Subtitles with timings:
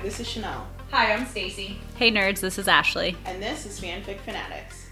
[0.00, 1.78] this is Chanel, Hi, I'm Stacy.
[1.96, 3.16] Hey nerds, this is Ashley.
[3.24, 4.86] and this is Fanfic Fanatics.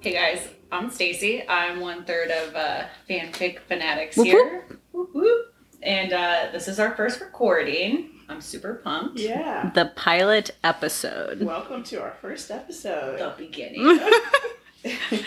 [0.00, 1.42] Hey guys, I'm Stacy.
[1.48, 4.64] I'm one third of uh, Fanfic Fanatics Whoop, here.
[4.92, 5.45] Whoop, whoop.
[5.86, 8.10] And uh, this is our first recording.
[8.28, 9.20] I'm super pumped.
[9.20, 9.70] Yeah.
[9.72, 11.40] The pilot episode.
[11.40, 13.20] Welcome to our first episode.
[13.20, 14.00] The beginning.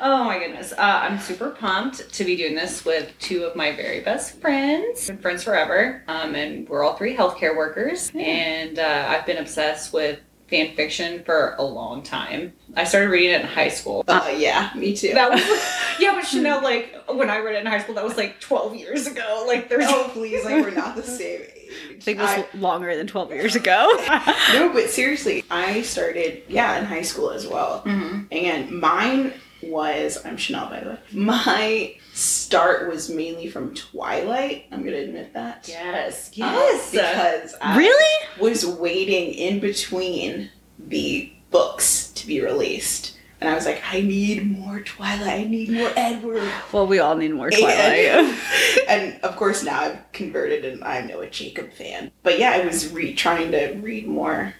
[0.00, 0.72] oh my goodness.
[0.72, 5.06] Uh, I'm super pumped to be doing this with two of my very best friends.
[5.06, 6.02] Been friends forever.
[6.08, 8.10] Um, and we're all three healthcare workers.
[8.14, 12.52] And uh, I've been obsessed with fan fiction for a long time.
[12.76, 14.04] I started reading it in high school.
[14.06, 15.14] Uh, yeah, me too.
[15.14, 15.42] That was
[16.00, 18.74] yeah, but Chanel like when I read it in high school, that was like twelve
[18.74, 19.44] years ago.
[19.46, 21.50] Like there's oh, please, like we're not the same age.
[21.96, 23.90] I think this was longer than 12 years ago.
[24.52, 27.82] no, but seriously, I started, yeah, in high school as well.
[27.82, 28.28] Mhm.
[28.30, 29.32] And mine
[29.70, 30.98] was, I'm Chanel, by the way.
[31.12, 34.66] My start was mainly from Twilight.
[34.70, 35.66] I'm to admit that.
[35.68, 36.90] yes, Uh, yes.
[36.90, 38.26] because I really?
[38.40, 43.12] was waiting in between the books to be released.
[43.40, 45.40] And I was like, I need more Twilight.
[45.40, 46.48] I need more Edward.
[46.72, 48.06] Well, we all need more Twilight.
[48.06, 48.38] And,
[48.88, 52.10] and of course, now I've converted and I'm now a Jacob fan.
[52.22, 54.54] But yeah, I was re- trying to read more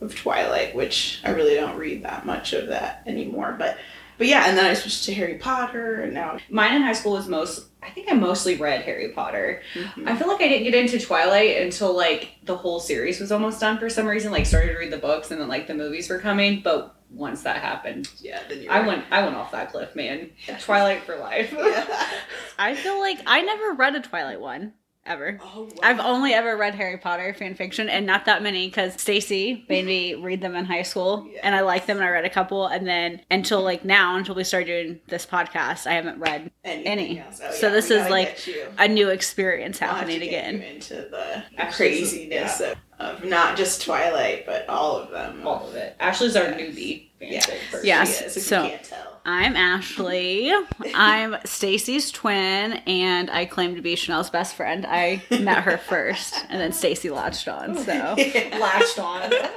[0.00, 3.54] of Twilight, which I really don't read that much of that anymore.
[3.58, 3.78] But
[4.16, 7.12] but yeah, and then I switched to Harry Potter, and now Mine in high school
[7.12, 7.66] was most.
[7.82, 9.60] I think I mostly read Harry Potter.
[9.74, 10.08] Mhm.
[10.08, 13.60] I feel like I didn't get into Twilight until like the whole series was almost
[13.60, 14.30] done for some reason.
[14.32, 16.60] Like started to read the books and then like the movies were coming.
[16.62, 19.04] But once that happened, yeah, then you're I went.
[19.10, 20.30] I went off that cliff, man.
[20.60, 21.52] Twilight for life.
[21.52, 22.10] Yeah.
[22.58, 24.72] I feel like I never read a Twilight one
[25.06, 25.38] ever.
[25.42, 25.70] Oh, wow.
[25.82, 29.84] I've only ever read Harry Potter fan fiction and not that many because Stacy made
[29.84, 32.66] me read them in high school and I liked them and I read a couple
[32.66, 36.86] and then until like now until we started doing this podcast I haven't read Anything
[36.86, 37.20] any.
[37.20, 37.40] else.
[37.44, 38.38] Oh, So yeah, this is like
[38.78, 40.62] a new experience We'll happening to get again.
[40.62, 45.46] you into the, the Actually, craziness of, of not just Twilight, but all of them.
[45.46, 45.96] All of it.
[46.00, 46.60] Ashley's our Yes.
[46.60, 47.46] newbie fanfic Yeah.
[47.70, 47.80] person.
[47.86, 48.18] Yes.
[48.18, 49.13] She is, if so- you can't tell.
[49.26, 50.52] I'm Ashley.
[50.94, 54.84] I'm Stacy's twin, and I claim to be Chanel's best friend.
[54.86, 57.74] I met her first, and then Stacy latched on.
[57.76, 59.32] So Latched on.
[59.32, 59.48] yeah,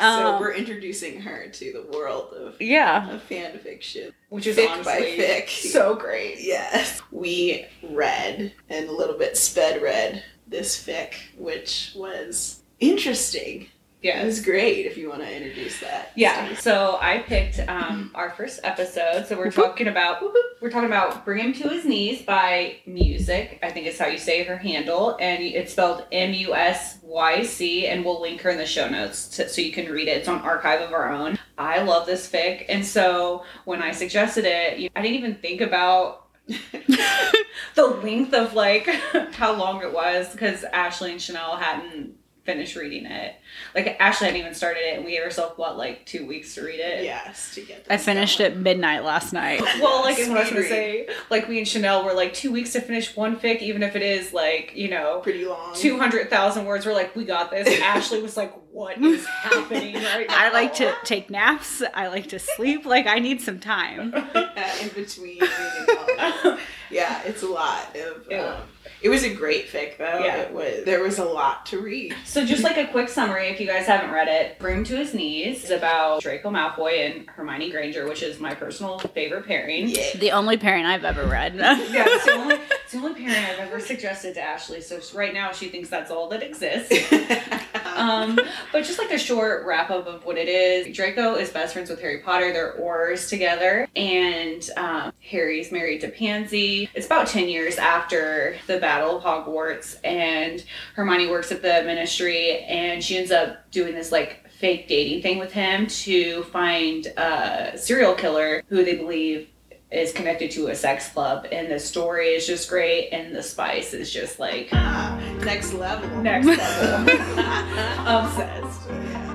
[0.00, 0.04] so
[0.34, 4.12] Um, we're introducing her to the world of, yeah, of fan fiction.
[4.30, 5.48] Which is Fic honestly by fic.
[5.48, 6.38] so great.
[6.40, 7.00] Yes.
[7.12, 13.68] We read and a little bit sped read this fic, which was interesting.
[14.06, 14.24] It Yes.
[14.24, 16.12] was great if you want to introduce that.
[16.14, 16.54] Yeah.
[16.56, 19.26] So I picked um, our first episode.
[19.26, 20.22] So we're talking about
[20.60, 23.58] we're talking about "Bring Him to His Knees" by Musyc.
[23.64, 27.42] I think it's how you say her handle, and it's spelled M U S Y
[27.42, 27.86] C.
[27.88, 30.18] And we'll link her in the show notes to, so you can read it.
[30.18, 31.36] It's on Archive of Our Own.
[31.58, 35.60] I love this fic, and so when I suggested it, you- I didn't even think
[35.62, 36.26] about
[37.74, 38.86] the length of like
[39.32, 42.14] how long it was because Ashley and Chanel hadn't
[42.46, 43.34] finished reading it.
[43.74, 46.62] Like Ashley hadn't even started it, and we gave ourselves what like two weeks to
[46.64, 47.04] read it.
[47.04, 48.52] Yes, to get I finished going.
[48.52, 49.60] at midnight last night.
[49.80, 52.72] Well, like what I was gonna say, like me and Chanel were like two weeks
[52.72, 55.74] to finish one fic, even if it is like you know Pretty long.
[55.74, 56.86] two hundred thousand words.
[56.86, 57.68] We're like, we got this.
[57.82, 60.34] Ashley was like, what is happening right now?
[60.36, 61.82] I like to take naps.
[61.94, 62.86] I like to sleep.
[62.86, 64.12] Like I need some time.
[64.14, 66.58] uh, in between reading all that.
[66.90, 68.26] Yeah, it's a lot of.
[68.30, 68.54] Yeah.
[68.54, 68.60] Um,
[69.02, 70.18] it was a great fic though.
[70.24, 70.36] Yeah.
[70.38, 70.84] It was.
[70.84, 72.14] There was a lot to read.
[72.24, 74.96] So just like a quick summary, if you guys haven't read it, Bring Him to
[74.96, 79.88] His Knees is about Draco Malfoy and Hermione Granger, which is my personal favorite pairing.
[79.88, 80.16] Yeah.
[80.16, 81.54] The only pairing I've ever read.
[81.96, 84.80] Yeah, it's the only it's the only pairing I've ever suggested to Ashley.
[84.80, 87.12] So right now she thinks that's all that exists.
[87.96, 88.38] um,
[88.72, 90.94] but just like a short wrap up of what it is.
[90.96, 92.52] Draco is best friends with Harry Potter.
[92.52, 96.88] They're Aurors together, and um, Harry's married to Pansy.
[96.94, 102.60] It's about ten years after the Battle of Hogwarts, and Hermione works at the Ministry,
[102.60, 107.72] and she ends up doing this like fake dating thing with him to find a
[107.76, 109.48] serial killer who they believe
[109.90, 113.94] is connected to a sex club and the story is just great and the spice
[113.94, 116.08] is just like Ah, next level.
[116.22, 117.14] next level
[118.06, 119.25] obsessed.